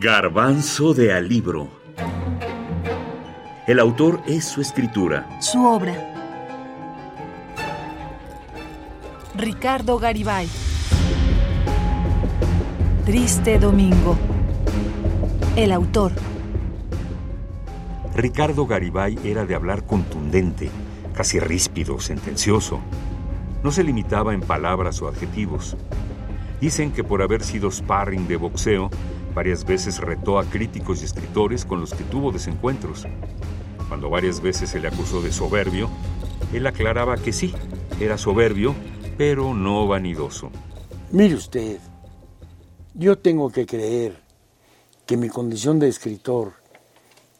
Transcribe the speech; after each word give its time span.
Garbanzo 0.00 0.94
de 0.94 1.12
Alibro. 1.12 1.66
El 3.66 3.80
autor 3.80 4.22
es 4.28 4.44
su 4.44 4.60
escritura. 4.60 5.28
Su 5.40 5.66
obra. 5.66 5.92
Ricardo 9.34 9.98
Garibay. 9.98 10.48
Triste 13.06 13.58
Domingo. 13.58 14.16
El 15.56 15.72
autor. 15.72 16.12
Ricardo 18.14 18.68
Garibay 18.68 19.18
era 19.24 19.46
de 19.46 19.56
hablar 19.56 19.84
contundente, 19.84 20.70
casi 21.12 21.40
ríspido, 21.40 21.98
sentencioso. 21.98 22.78
No 23.64 23.72
se 23.72 23.82
limitaba 23.82 24.32
en 24.32 24.42
palabras 24.42 25.02
o 25.02 25.08
adjetivos. 25.08 25.76
Dicen 26.60 26.92
que 26.92 27.02
por 27.02 27.20
haber 27.20 27.42
sido 27.42 27.72
sparring 27.72 28.28
de 28.28 28.36
boxeo, 28.36 28.90
varias 29.34 29.64
veces 29.64 29.98
retó 29.98 30.38
a 30.38 30.44
críticos 30.44 31.02
y 31.02 31.04
escritores 31.04 31.64
con 31.64 31.80
los 31.80 31.94
que 31.94 32.04
tuvo 32.04 32.32
desencuentros. 32.32 33.06
Cuando 33.88 34.10
varias 34.10 34.40
veces 34.40 34.70
se 34.70 34.80
le 34.80 34.88
acusó 34.88 35.22
de 35.22 35.32
soberbio, 35.32 35.88
él 36.52 36.66
aclaraba 36.66 37.16
que 37.16 37.32
sí, 37.32 37.54
era 38.00 38.18
soberbio, 38.18 38.74
pero 39.16 39.54
no 39.54 39.86
vanidoso. 39.86 40.50
Mire 41.10 41.34
usted, 41.34 41.78
yo 42.94 43.18
tengo 43.18 43.50
que 43.50 43.66
creer 43.66 44.22
que 45.06 45.16
mi 45.16 45.28
condición 45.28 45.78
de 45.78 45.88
escritor 45.88 46.52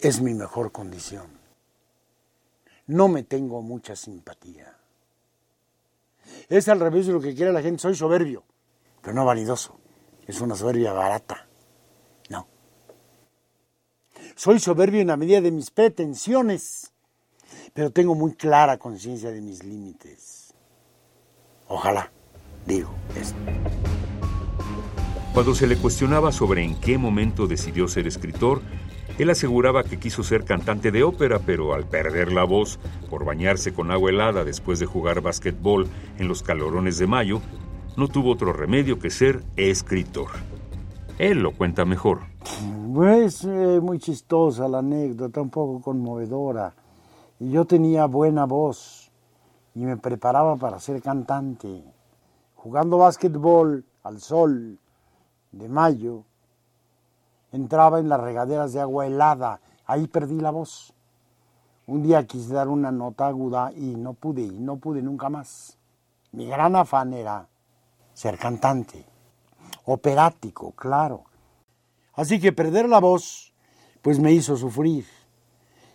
es 0.00 0.20
mi 0.20 0.34
mejor 0.34 0.72
condición. 0.72 1.26
No 2.86 3.08
me 3.08 3.22
tengo 3.22 3.60
mucha 3.62 3.94
simpatía. 3.96 4.76
Es 6.48 6.68
al 6.68 6.80
revés 6.80 7.06
de 7.06 7.12
lo 7.12 7.20
que 7.20 7.34
quiere 7.34 7.52
la 7.52 7.62
gente, 7.62 7.82
soy 7.82 7.94
soberbio 7.94 8.44
pero 9.02 9.14
no 9.14 9.24
vanidoso. 9.24 9.78
Es 10.26 10.40
una 10.40 10.54
soberbia 10.54 10.92
barata. 10.92 11.47
Soy 14.38 14.60
soberbio 14.60 15.00
en 15.00 15.08
la 15.08 15.16
medida 15.16 15.40
de 15.40 15.50
mis 15.50 15.72
pretensiones, 15.72 16.92
pero 17.74 17.90
tengo 17.90 18.14
muy 18.14 18.34
clara 18.34 18.78
conciencia 18.78 19.32
de 19.32 19.40
mis 19.40 19.64
límites. 19.64 20.54
Ojalá, 21.66 22.12
digo 22.64 22.88
esto. 23.20 23.34
Cuando 25.34 25.56
se 25.56 25.66
le 25.66 25.76
cuestionaba 25.76 26.30
sobre 26.30 26.62
en 26.62 26.78
qué 26.78 26.98
momento 26.98 27.48
decidió 27.48 27.88
ser 27.88 28.06
escritor, 28.06 28.62
él 29.18 29.28
aseguraba 29.28 29.82
que 29.82 29.98
quiso 29.98 30.22
ser 30.22 30.44
cantante 30.44 30.92
de 30.92 31.02
ópera, 31.02 31.40
pero 31.40 31.74
al 31.74 31.88
perder 31.88 32.30
la 32.30 32.44
voz 32.44 32.78
por 33.10 33.24
bañarse 33.24 33.74
con 33.74 33.90
agua 33.90 34.10
helada 34.10 34.44
después 34.44 34.78
de 34.78 34.86
jugar 34.86 35.20
básquetbol 35.20 35.88
en 36.16 36.28
los 36.28 36.44
calorones 36.44 36.96
de 36.98 37.08
mayo, 37.08 37.40
no 37.96 38.06
tuvo 38.06 38.30
otro 38.30 38.52
remedio 38.52 39.00
que 39.00 39.10
ser 39.10 39.42
escritor. 39.56 40.28
Él 41.18 41.40
lo 41.40 41.50
cuenta 41.50 41.84
mejor. 41.84 42.20
Pues 42.94 43.44
eh, 43.44 43.80
muy 43.82 43.98
chistosa 43.98 44.66
la 44.66 44.78
anécdota, 44.78 45.42
un 45.42 45.50
poco 45.50 45.82
conmovedora. 45.82 46.72
Yo 47.38 47.66
tenía 47.66 48.06
buena 48.06 48.46
voz 48.46 49.12
y 49.74 49.80
me 49.80 49.98
preparaba 49.98 50.56
para 50.56 50.80
ser 50.80 51.02
cantante. 51.02 51.84
Jugando 52.54 52.96
básquetbol 52.96 53.84
al 54.04 54.20
sol 54.20 54.78
de 55.52 55.68
mayo, 55.68 56.24
entraba 57.52 58.00
en 58.00 58.08
las 58.08 58.22
regaderas 58.22 58.72
de 58.72 58.80
agua 58.80 59.06
helada. 59.06 59.60
Ahí 59.84 60.06
perdí 60.06 60.40
la 60.40 60.50
voz. 60.50 60.94
Un 61.86 62.02
día 62.02 62.26
quise 62.26 62.54
dar 62.54 62.68
una 62.68 62.90
nota 62.90 63.26
aguda 63.26 63.70
y 63.76 63.96
no 63.96 64.14
pude, 64.14 64.42
y 64.42 64.60
no 64.60 64.78
pude 64.78 65.02
nunca 65.02 65.28
más. 65.28 65.76
Mi 66.32 66.46
gran 66.46 66.74
afán 66.74 67.12
era 67.12 67.48
ser 68.14 68.38
cantante, 68.38 69.04
operático, 69.84 70.72
claro. 70.72 71.27
Así 72.18 72.40
que 72.40 72.50
perder 72.50 72.88
la 72.88 72.98
voz, 72.98 73.52
pues 74.02 74.18
me 74.18 74.32
hizo 74.32 74.56
sufrir. 74.56 75.04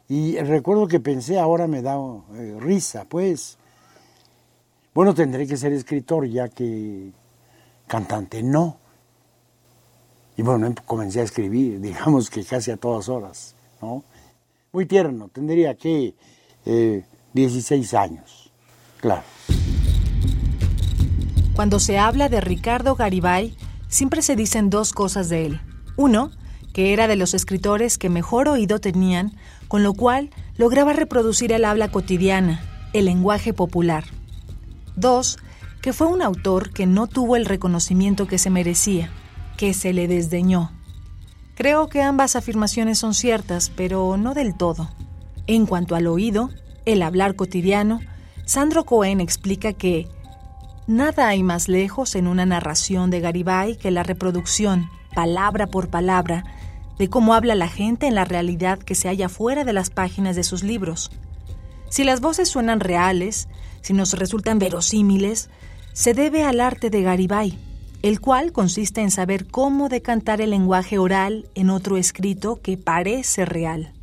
Y 0.07 0.37
recuerdo 0.37 0.87
que 0.87 1.01
pensé, 1.01 1.37
ahora 1.37 1.67
me 1.67 1.81
da 1.81 1.97
eh, 2.35 2.55
risa, 2.61 3.03
pues. 3.03 3.57
Bueno, 4.93 5.13
tendré 5.13 5.45
que 5.45 5.57
ser 5.57 5.73
escritor 5.73 6.25
ya 6.25 6.47
que 6.47 7.11
cantante 7.87 8.41
no. 8.41 8.77
Y 10.37 10.43
bueno, 10.43 10.65
em, 10.65 10.75
comencé 10.85 11.19
a 11.19 11.23
escribir, 11.23 11.81
digamos 11.81 12.29
que 12.29 12.45
casi 12.45 12.71
a 12.71 12.77
todas 12.77 13.09
horas, 13.09 13.53
¿no? 13.81 14.05
Muy 14.71 14.85
tierno, 14.85 15.27
tendría 15.27 15.75
que 15.75 16.13
16 17.33 17.93
eh, 17.93 17.97
años, 17.97 18.49
claro. 19.01 19.23
Cuando 21.53 21.81
se 21.81 21.99
habla 21.99 22.29
de 22.29 22.39
Ricardo 22.39 22.95
Garibay, 22.95 23.57
siempre 23.89 24.21
se 24.21 24.37
dicen 24.37 24.69
dos 24.69 24.93
cosas 24.93 25.27
de 25.27 25.47
él. 25.47 25.72
Uno, 25.95 26.31
que 26.73 26.93
era 26.93 27.07
de 27.07 27.15
los 27.15 27.33
escritores 27.33 27.97
que 27.97 28.09
mejor 28.09 28.47
oído 28.47 28.79
tenían, 28.79 29.33
con 29.67 29.83
lo 29.83 29.93
cual 29.93 30.31
lograba 30.57 30.93
reproducir 30.93 31.51
el 31.51 31.65
habla 31.65 31.89
cotidiana, 31.89 32.61
el 32.93 33.05
lenguaje 33.05 33.53
popular. 33.53 34.05
Dos, 34.95 35.37
que 35.81 35.93
fue 35.93 36.07
un 36.07 36.21
autor 36.21 36.71
que 36.71 36.85
no 36.85 37.07
tuvo 37.07 37.35
el 37.35 37.45
reconocimiento 37.45 38.27
que 38.27 38.37
se 38.37 38.49
merecía, 38.49 39.11
que 39.57 39.73
se 39.73 39.93
le 39.93 40.07
desdeñó. 40.07 40.71
Creo 41.55 41.87
que 41.87 42.01
ambas 42.01 42.35
afirmaciones 42.35 42.97
son 42.97 43.13
ciertas, 43.13 43.69
pero 43.69 44.17
no 44.17 44.33
del 44.33 44.55
todo. 44.55 44.89
En 45.45 45.65
cuanto 45.65 45.95
al 45.95 46.07
oído, 46.07 46.49
el 46.85 47.01
hablar 47.03 47.35
cotidiano, 47.35 47.99
Sandro 48.45 48.85
Cohen 48.85 49.21
explica 49.21 49.73
que 49.73 50.07
Nada 50.85 51.29
hay 51.29 51.43
más 51.43 51.69
lejos 51.69 52.15
en 52.15 52.27
una 52.27 52.45
narración 52.45 53.09
de 53.09 53.21
Garibay 53.21 53.77
que 53.77 53.89
la 53.89 54.03
reproducción, 54.03 54.89
palabra 55.13 55.67
por 55.67 55.89
palabra, 55.89 56.43
de 56.97 57.09
cómo 57.09 57.33
habla 57.33 57.55
la 57.55 57.67
gente 57.67 58.07
en 58.07 58.15
la 58.15 58.25
realidad 58.25 58.79
que 58.79 58.95
se 58.95 59.07
halla 59.07 59.29
fuera 59.29 59.63
de 59.63 59.73
las 59.73 59.89
páginas 59.89 60.35
de 60.35 60.43
sus 60.43 60.63
libros. 60.63 61.11
Si 61.89 62.03
las 62.03 62.21
voces 62.21 62.49
suenan 62.49 62.79
reales, 62.79 63.47
si 63.81 63.93
nos 63.93 64.13
resultan 64.13 64.59
verosímiles, 64.59 65.49
se 65.93 66.13
debe 66.13 66.43
al 66.43 66.59
arte 66.59 66.89
de 66.89 67.03
Garibay, 67.03 67.57
el 68.01 68.19
cual 68.19 68.51
consiste 68.51 69.01
en 69.01 69.11
saber 69.11 69.47
cómo 69.47 69.89
decantar 69.89 70.41
el 70.41 70.49
lenguaje 70.49 70.97
oral 70.97 71.47
en 71.55 71.69
otro 71.69 71.97
escrito 71.97 72.59
que 72.61 72.77
parece 72.77 73.45
real. 73.45 73.93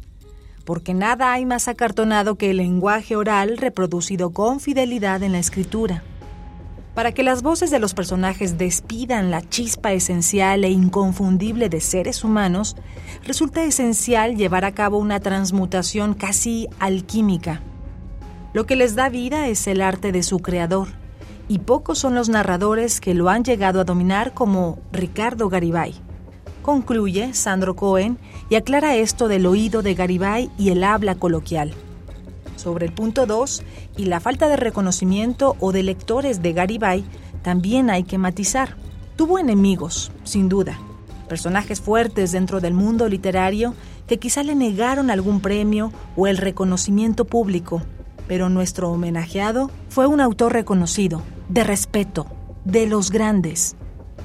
Porque 0.65 0.95
nada 0.95 1.33
hay 1.33 1.47
más 1.47 1.69
acartonado 1.69 2.37
que 2.37 2.51
el 2.51 2.59
lenguaje 2.59 3.17
oral 3.17 3.57
reproducido 3.59 4.31
con 4.31 4.61
fidelidad 4.61 5.23
en 5.23 5.33
la 5.33 5.39
escritura. 5.39 6.05
Para 6.95 7.13
que 7.13 7.23
las 7.23 7.43
voces 7.43 7.71
de 7.71 7.79
los 7.79 7.95
personajes 7.95 8.59
despidan 8.59 9.31
la 9.31 9.49
chispa 9.49 9.93
esencial 9.93 10.65
e 10.65 10.71
inconfundible 10.71 11.69
de 11.69 11.81
seres 11.81 12.25
humanos, 12.25 12.77
resulta 13.25 13.63
esencial 13.63 14.37
llevar 14.37 14.65
a 14.65 14.73
cabo 14.73 14.99
una 14.99 15.21
transmutación 15.21 16.15
casi 16.15 16.69
alquímica. 16.81 17.61
Lo 18.53 18.67
que 18.67 18.75
les 18.75 18.97
da 18.97 19.09
vida 19.09 19.47
es 19.47 19.69
el 19.69 19.81
arte 19.81 20.11
de 20.11 20.25
su 20.25 20.41
creador, 20.41 20.89
y 21.47 21.61
pocos 21.61 21.99
son 21.99 22.17
los 22.17 22.29
narradores 22.29 23.01
que 23.01 23.15
lo 23.15 23.29
han 23.29 23.45
llegado 23.45 23.81
a 23.81 23.85
dominar 23.85 24.35
como 24.35 24.79
Ricardo 24.93 25.49
Garibay. 25.49 25.95
Concluye 26.63 27.35
Sandro 27.35 27.77
Cohen 27.77 28.19
y 28.49 28.57
aclara 28.57 28.97
esto 28.97 29.29
del 29.29 29.47
oído 29.47 29.83
de 29.83 29.95
Garibay 29.95 30.51
y 30.59 30.71
el 30.71 30.85
habla 30.85 31.15
coloquial. 31.15 31.73
Sobre 32.61 32.85
el 32.85 32.93
punto 32.93 33.25
2 33.25 33.63
y 33.97 34.05
la 34.05 34.21
falta 34.21 34.47
de 34.49 34.57
reconocimiento 34.57 35.57
o 35.61 35.73
de 35.73 35.83
lectores 35.83 36.43
de 36.43 36.53
Garibay, 36.53 37.05
también 37.43 37.89
hay 37.89 38.03
que 38.03 38.19
matizar. 38.19 38.77
Tuvo 39.17 39.39
enemigos, 39.39 40.13
sin 40.25 40.51
duda, 40.51 40.79
personajes 41.27 41.81
fuertes 41.81 42.33
dentro 42.33 42.61
del 42.61 42.75
mundo 42.75 43.09
literario 43.09 43.75
que 44.07 44.19
quizá 44.19 44.43
le 44.43 44.55
negaron 44.55 45.11
algún 45.11 45.41
premio 45.41 45.91
o 46.17 46.27
el 46.27 46.37
reconocimiento 46.37 47.25
público, 47.25 47.81
pero 48.29 48.51
nuestro 48.51 48.91
homenajeado 48.91 49.71
fue 49.89 50.07
un 50.07 50.21
autor 50.21 50.53
reconocido, 50.53 51.23
de 51.49 51.65
respeto, 51.65 52.27
de 52.67 52.87
los 52.87 53.11
grandes. 53.11 53.75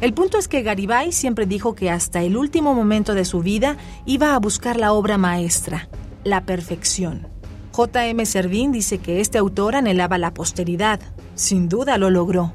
El 0.02 0.14
punto 0.14 0.38
es 0.38 0.50
que 0.50 0.62
Garibay 0.62 1.14
siempre 1.14 1.46
dijo 1.46 1.74
que 1.74 1.90
hasta 1.90 2.22
el 2.22 2.36
último 2.36 2.74
momento 2.74 3.14
de 3.14 3.24
su 3.24 3.40
vida 3.40 3.78
iba 4.06 4.36
a 4.36 4.40
buscar 4.40 4.76
la 4.76 4.92
obra 4.92 5.18
maestra, 5.18 5.88
la 6.26 6.46
perfección. 6.46 7.28
J.M. 7.76 8.26
Servín 8.26 8.72
dice 8.72 9.00
que 9.00 9.20
este 9.20 9.38
autor 9.38 9.76
anhelaba 9.76 10.18
la 10.18 10.34
posteridad. 10.34 11.02
Sin 11.34 11.68
duda 11.68 11.98
lo 11.98 12.10
logró. 12.10 12.54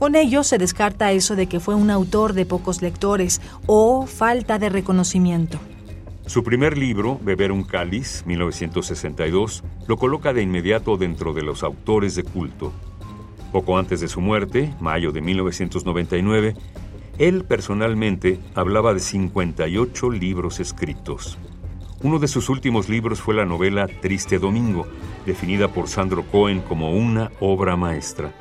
Con 0.00 0.16
ello 0.16 0.42
se 0.42 0.58
descarta 0.58 1.12
eso 1.12 1.36
de 1.36 1.46
que 1.46 1.60
fue 1.60 1.76
un 1.76 1.92
autor 1.92 2.32
de 2.32 2.44
pocos 2.44 2.82
lectores 2.82 3.40
o 3.68 4.04
falta 4.06 4.58
de 4.58 4.68
reconocimiento. 4.68 5.60
Su 6.26 6.42
primer 6.42 6.76
libro, 6.76 7.20
Beber 7.22 7.52
un 7.52 7.62
cáliz, 7.62 8.24
1962, 8.26 9.62
lo 9.86 9.96
coloca 9.96 10.32
de 10.32 10.42
inmediato 10.42 10.96
dentro 10.96 11.34
de 11.34 11.42
los 11.42 11.62
autores 11.62 12.16
de 12.16 12.24
culto. 12.24 12.72
Poco 13.52 13.78
antes 13.78 14.00
de 14.00 14.08
su 14.08 14.20
muerte, 14.20 14.74
mayo 14.80 15.12
de 15.12 15.20
1999, 15.20 16.56
él 17.18 17.44
personalmente 17.44 18.40
hablaba 18.56 18.92
de 18.92 18.98
58 18.98 20.10
libros 20.10 20.58
escritos. 20.58 21.38
Uno 22.00 22.20
de 22.20 22.28
sus 22.28 22.48
últimos 22.48 22.88
libros 22.88 23.20
fue 23.20 23.34
la 23.34 23.44
novela 23.44 23.88
Triste 23.88 24.38
Domingo, 24.38 24.86
definida 25.26 25.66
por 25.66 25.88
Sandro 25.88 26.22
Cohen 26.22 26.60
como 26.60 26.92
una 26.92 27.32
obra 27.40 27.76
maestra. 27.76 28.32